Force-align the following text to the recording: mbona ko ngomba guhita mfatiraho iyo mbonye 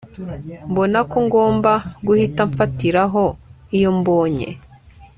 mbona 0.71 0.99
ko 1.11 1.17
ngomba 1.27 1.71
guhita 2.07 2.41
mfatiraho 2.51 3.23
iyo 3.77 3.89
mbonye 3.99 4.47